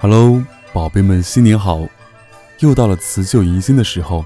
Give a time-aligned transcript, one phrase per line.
[0.00, 0.40] Hello，
[0.72, 1.84] 宝贝们，新年好！
[2.60, 4.24] 又到了辞旧迎新的时候。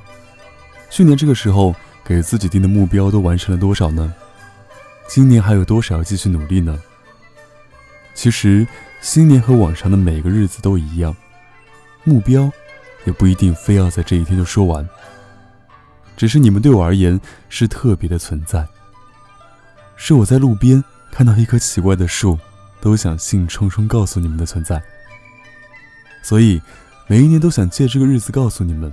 [0.91, 4.13] 去年这个时候给自己定的目标都完成了多少呢？
[5.09, 6.79] 今年还有多少要继续努力呢？
[8.13, 8.67] 其实，
[9.01, 11.17] 新年和往常的每个日子都一样，
[12.05, 12.53] 目标
[13.07, 14.87] 也不一定非要在这一天就说完。
[16.19, 17.19] 只是你们对我而言
[17.49, 18.69] 是特别的存在，
[19.97, 22.39] 是我在路边看到一棵奇怪的树，
[22.79, 24.83] 都想兴冲冲告诉你们的存在。
[26.23, 26.63] 所以，
[27.09, 28.93] 每一年都想借这个日子告诉你们，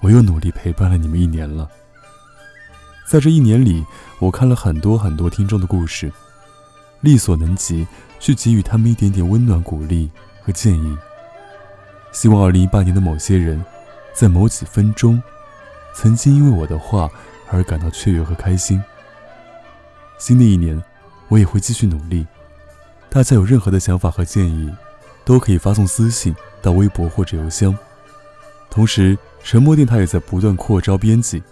[0.00, 1.68] 我又努力陪伴了你们一年了。
[3.06, 3.84] 在这一年里，
[4.18, 6.10] 我看了很多很多听众的故事，
[7.00, 7.86] 力所能及
[8.18, 10.10] 去给予他们一点点温暖、鼓励
[10.42, 10.96] 和建议。
[12.12, 13.62] 希望二零一八年的某些人，
[14.14, 15.22] 在某几分钟，
[15.94, 17.10] 曾经因为我的话
[17.50, 18.82] 而感到雀跃和开心。
[20.16, 20.82] 新的一年，
[21.28, 22.26] 我也会继续努力。
[23.10, 24.72] 大家有任何的想法和建议。
[25.24, 27.76] 都可以发送私信到微博或者邮箱。
[28.70, 31.42] 同时，沉默电台也在不断扩招编辑。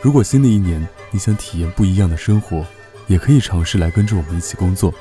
[0.00, 2.64] 如果新的一年你想体验不一样的生活，
[3.06, 4.94] 也可以尝试来跟着我们一起工作。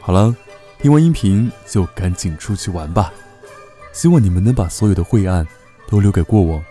[0.00, 0.34] 好了，
[0.80, 3.12] 听完音频就赶紧出去玩吧。
[3.92, 5.46] 希望你们能把所有的晦暗
[5.88, 6.62] 都留给过往。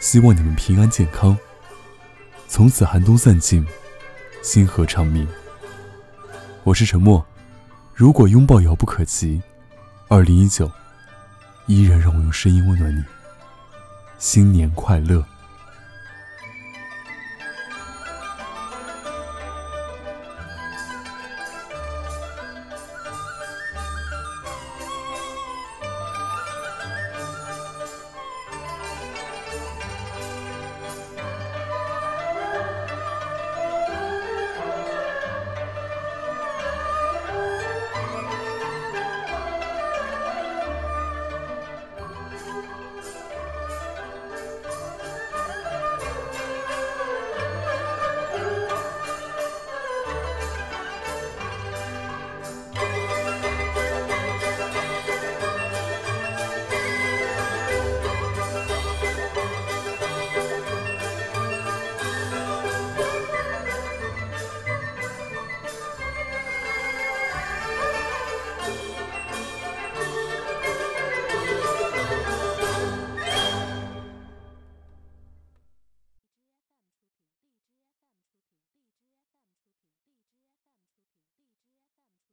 [0.00, 1.36] 希望你们平安健康。
[2.48, 3.66] 从此寒冬散尽，
[4.42, 5.26] 星河长明。
[6.64, 7.24] 我是沉默。
[7.94, 9.40] 如果拥抱遥不可及，
[10.08, 10.70] 二零一九
[11.66, 13.02] 依然让我用声音温暖你。
[14.18, 15.24] 新年快乐！